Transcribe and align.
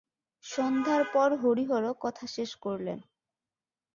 সন্ধ্যার 0.43 1.01
পব 1.13 1.31
হরিহর 1.41 1.85
কথা 1.99 2.25
শেষ 2.27 2.51
করিযী। 2.55 2.95